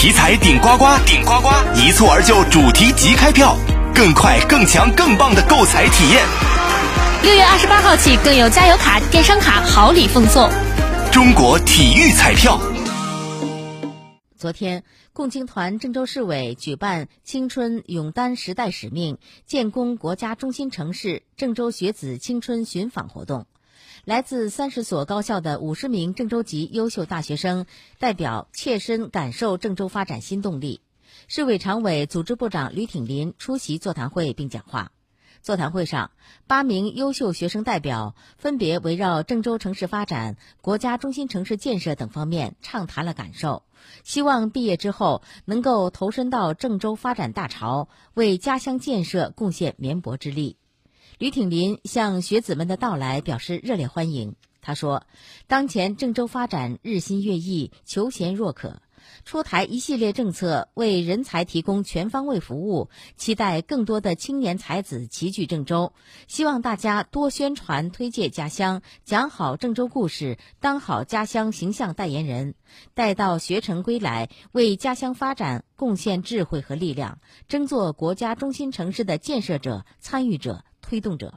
[0.00, 3.54] 题材顶呱呱，顶呱呱，一蹴而就，主题即开票，
[3.94, 6.24] 更快、更强、更棒的购彩体验。
[7.22, 10.50] 六月二十八号起，更有加油卡、电商卡好礼奉送。
[11.12, 12.58] 中国体育彩票。
[14.38, 23.44] 昨天，共青团郑州市委举办“青春勇担时代使命，建功国家中心城市”郑州学子青春寻访活动。
[24.04, 27.66] 来自三十所高校的五十名郑州籍优秀大学生
[27.98, 30.80] 代表切身感受郑州发展新动力。
[31.28, 34.90] 市委常委、组织部长吕挺林出席座谈会并讲话。
[35.42, 36.10] 座谈会上，
[36.46, 43.62] 八名优秀学生代表分别围绕郑州城市发展、国家中心城市建设等方面畅谈了感受，
[44.02, 50.56] 希望毕业之后能够投身到郑州发展大潮，为家乡建设贡献绵薄之力。
[51.20, 54.36] 吕挺林向学子们的到来表示热烈欢迎。
[54.62, 55.06] 他说
[55.46, 58.80] ：“当前郑州发展日新月异，求贤若渴。”
[59.26, 62.88] 出台一系列政策，为人才提供全方位服务，
[63.18, 65.92] 期待更多的青年才子齐聚郑州。
[66.26, 72.54] 希望大家多宣传推介家乡，讲好郑州故事，当好家乡形象代言人。
[72.94, 81.32] 待到学成归来，为家乡发展贡献智慧和力量，争做国家中心城市的建设者、参与者、推动者。